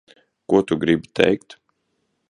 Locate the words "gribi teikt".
0.85-1.59